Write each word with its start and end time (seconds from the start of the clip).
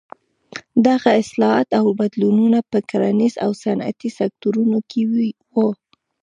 دغه 0.87 1.09
اصلاحات 1.21 1.67
او 1.79 1.85
بدلونونه 1.99 2.59
په 2.71 2.77
کرنیز 2.89 3.33
او 3.45 3.51
صنعتي 3.63 4.09
سکتورونو 4.19 4.79
کې 4.89 5.01
وو. 5.55 5.69